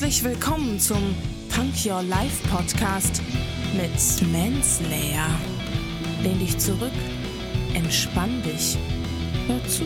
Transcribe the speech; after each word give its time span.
Herzlich 0.00 0.24
willkommen 0.24 0.80
zum 0.80 1.14
Punk 1.54 1.74
Your 1.84 2.02
Life 2.02 2.48
Podcast 2.48 3.20
mit 3.74 4.32
Manslayer. 4.32 5.28
Lehn 6.22 6.38
dich 6.38 6.56
zurück, 6.56 6.90
entspann 7.74 8.42
dich, 8.42 8.78
hör 9.46 9.62
zu. 9.68 9.84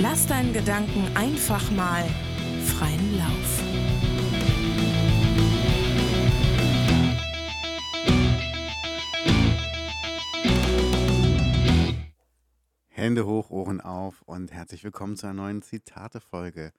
Lass 0.00 0.26
deinen 0.26 0.52
Gedanken 0.52 1.06
einfach 1.14 1.70
mal 1.70 2.04
freien 2.64 3.16
Lauf. 3.16 3.62
Hände 12.88 13.26
hoch, 13.26 13.50
Ohren 13.50 13.80
auf 13.80 14.22
und 14.22 14.50
herzlich 14.50 14.82
willkommen 14.82 15.14
zu 15.14 15.28
einer 15.28 15.34
neuen 15.34 15.62
Zitate-Folge. 15.62 16.72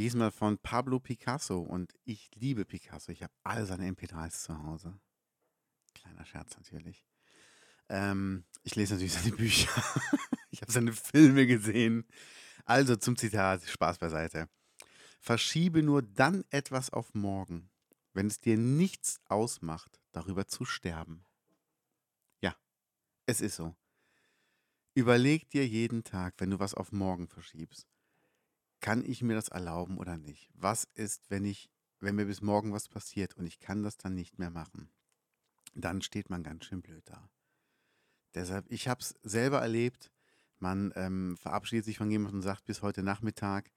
Diesmal 0.00 0.30
von 0.30 0.56
Pablo 0.56 0.98
Picasso 0.98 1.60
und 1.60 1.92
ich 2.06 2.30
liebe 2.34 2.64
Picasso. 2.64 3.12
Ich 3.12 3.22
habe 3.22 3.34
alle 3.42 3.66
seine 3.66 3.86
MP3s 3.86 4.44
zu 4.44 4.62
Hause. 4.62 4.98
Kleiner 5.92 6.24
Scherz 6.24 6.56
natürlich. 6.56 7.04
Ähm, 7.90 8.46
ich 8.62 8.76
lese 8.76 8.94
natürlich 8.94 9.12
seine 9.22 9.36
Bücher. 9.36 9.68
ich 10.48 10.62
habe 10.62 10.72
seine 10.72 10.94
Filme 10.94 11.46
gesehen. 11.46 12.06
Also 12.64 12.96
zum 12.96 13.18
Zitat, 13.18 13.62
Spaß 13.62 13.98
beiseite. 13.98 14.48
Verschiebe 15.20 15.82
nur 15.82 16.00
dann 16.00 16.46
etwas 16.48 16.88
auf 16.88 17.12
morgen, 17.12 17.68
wenn 18.14 18.28
es 18.28 18.40
dir 18.40 18.56
nichts 18.56 19.20
ausmacht, 19.26 20.00
darüber 20.12 20.46
zu 20.46 20.64
sterben. 20.64 21.26
Ja, 22.40 22.56
es 23.26 23.42
ist 23.42 23.56
so. 23.56 23.76
Überleg 24.94 25.50
dir 25.50 25.68
jeden 25.68 26.04
Tag, 26.04 26.36
wenn 26.38 26.48
du 26.48 26.58
was 26.58 26.72
auf 26.72 26.90
morgen 26.90 27.28
verschiebst, 27.28 27.86
kann 28.80 29.04
ich 29.04 29.22
mir 29.22 29.34
das 29.34 29.48
erlauben 29.48 29.98
oder 29.98 30.16
nicht? 30.16 30.50
Was 30.54 30.84
ist, 30.94 31.30
wenn 31.30 31.44
ich, 31.44 31.70
wenn 31.98 32.16
mir 32.16 32.26
bis 32.26 32.40
morgen 32.40 32.72
was 32.72 32.88
passiert 32.88 33.36
und 33.36 33.46
ich 33.46 33.60
kann 33.60 33.82
das 33.82 33.96
dann 33.96 34.14
nicht 34.14 34.38
mehr 34.38 34.50
machen? 34.50 34.90
Dann 35.74 36.02
steht 36.02 36.30
man 36.30 36.42
ganz 36.42 36.64
schön 36.64 36.82
blöd 36.82 37.02
da. 37.06 37.30
Deshalb, 38.34 38.66
ich 38.70 38.88
habe 38.88 39.00
es 39.00 39.14
selber 39.22 39.60
erlebt. 39.60 40.10
Man 40.58 40.92
ähm, 40.94 41.36
verabschiedet 41.36 41.84
sich 41.84 41.98
von 41.98 42.10
jemandem 42.10 42.38
und 42.38 42.42
sagt 42.42 42.64
bis 42.64 42.82
heute 42.82 43.02
Nachmittag. 43.02 43.70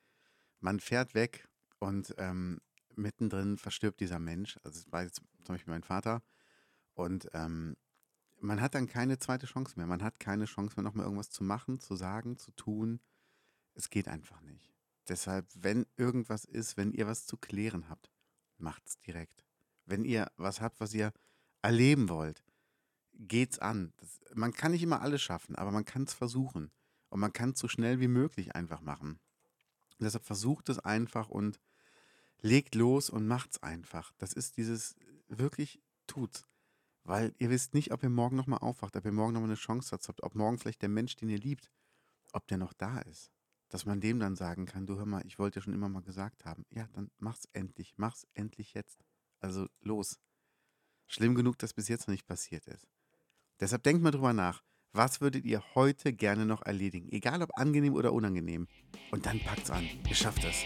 Man 0.60 0.80
fährt 0.80 1.14
weg 1.14 1.48
und 1.80 2.14
ähm, 2.18 2.60
mittendrin 2.96 3.58
verstirbt 3.58 4.00
dieser 4.00 4.20
Mensch. 4.20 4.60
Also 4.64 4.80
es 4.80 4.92
war 4.92 5.04
jetzt 5.04 5.22
zum 5.44 5.56
Beispiel 5.56 5.74
mein 5.74 5.84
Vater. 5.84 6.22
Und 6.94 7.30
ähm, 7.34 7.76
man 8.40 8.62
hat 8.62 8.76
dann 8.76 8.88
keine 8.88 9.18
zweite 9.18 9.48
Chance 9.48 9.74
mehr. 9.78 9.88
Man 9.88 10.04
hat 10.04 10.20
keine 10.20 10.46
Chance 10.46 10.76
mehr, 10.76 10.84
nochmal 10.84 11.06
irgendwas 11.06 11.30
zu 11.30 11.44
machen, 11.44 11.80
zu 11.80 11.96
sagen, 11.96 12.38
zu 12.38 12.52
tun. 12.52 13.00
Es 13.74 13.90
geht 13.90 14.08
einfach 14.08 14.42
nicht. 14.42 14.73
Deshalb, 15.08 15.48
wenn 15.56 15.86
irgendwas 15.98 16.46
ist, 16.46 16.78
wenn 16.78 16.92
ihr 16.92 17.08
was 17.08 17.26
zu 17.26 17.38
klären 17.38 17.90
habt, 17.90 18.12
macht 18.58 18.88
es 18.88 18.98
direkt. 19.00 19.46
Wenn 19.86 20.06
ihr 20.06 20.32
was 20.38 20.62
habt, 20.62 20.80
was 20.80 20.94
ihr 20.94 21.12
erleben 21.62 22.10
wollt, 22.10 22.44
geht's 23.14 23.60
an. 23.60 23.94
Das, 23.98 24.22
man 24.34 24.54
kann 24.54 24.72
nicht 24.72 24.84
immer 24.84 25.02
alles 25.02 25.22
schaffen, 25.22 25.56
aber 25.56 25.72
man 25.72 25.86
kann 25.86 26.04
es 26.04 26.14
versuchen. 26.14 26.72
Und 27.10 27.20
man 27.20 27.34
kann 27.34 27.52
es 27.52 27.60
so 27.60 27.68
schnell 27.68 28.00
wie 28.00 28.08
möglich 28.08 28.56
einfach 28.56 28.82
machen. 28.82 29.20
Und 30.00 30.06
deshalb 30.06 30.26
versucht 30.26 30.70
es 30.70 30.80
einfach 30.80 31.30
und 31.30 31.60
legt 32.42 32.76
los 32.76 33.10
und 33.10 33.28
macht's 33.28 33.62
einfach. 33.62 34.14
Das 34.18 34.34
ist 34.34 34.58
dieses 34.58 34.96
wirklich 35.28 35.82
tut's. 36.08 36.48
Weil 37.04 37.36
ihr 37.38 37.50
wisst 37.50 37.74
nicht, 37.74 37.92
ob 37.92 38.02
ihr 38.02 38.10
morgen 38.10 38.36
nochmal 38.36 38.60
aufwacht, 38.60 38.96
ob 38.96 39.06
ihr 39.06 39.12
morgen 39.12 39.34
nochmal 39.34 39.50
eine 39.50 39.58
Chance 39.58 39.92
habt, 39.92 40.24
ob 40.24 40.36
morgen 40.36 40.58
vielleicht 40.58 40.82
der 40.82 40.90
Mensch, 40.90 41.16
den 41.16 41.30
ihr 41.30 41.38
liebt, 41.38 41.70
ob 42.32 42.48
der 42.48 42.58
noch 42.58 42.74
da 42.74 43.00
ist. 43.00 43.32
Dass 43.74 43.88
man 43.88 44.00
dem 44.00 44.20
dann 44.20 44.36
sagen 44.36 44.68
kann, 44.68 44.86
du 44.86 44.98
hör 44.98 45.08
mal, 45.08 45.26
ich 45.26 45.40
wollte 45.40 45.58
ja 45.58 45.64
schon 45.64 45.74
immer 45.74 45.90
mal 45.90 46.04
gesagt 46.04 46.46
haben. 46.46 46.64
Ja, 46.70 46.88
dann 46.94 47.10
mach's 47.18 47.48
endlich, 47.54 47.96
mach's 47.98 48.28
endlich 48.36 48.76
jetzt. 48.76 49.00
Also 49.40 49.66
los. 49.82 50.20
Schlimm 51.08 51.34
genug, 51.34 51.58
dass 51.58 51.74
bis 51.74 51.88
jetzt 51.88 52.08
noch 52.08 52.12
nicht 52.14 52.28
passiert 52.28 52.68
ist. 52.68 52.86
Deshalb 53.60 53.82
denkt 53.82 54.04
mal 54.04 54.12
drüber 54.12 54.32
nach. 54.32 54.62
Was 54.92 55.22
würdet 55.22 55.44
ihr 55.46 55.64
heute 55.74 56.14
gerne 56.14 56.46
noch 56.46 56.62
erledigen? 56.62 57.10
Egal 57.12 57.42
ob 57.42 57.58
angenehm 57.58 57.96
oder 57.96 58.14
unangenehm. 58.14 58.68
Und 59.10 59.26
dann 59.26 59.40
packt's 59.40 59.72
an. 59.72 59.90
Ihr 60.08 60.16
schafft 60.16 60.44
es. 60.44 60.64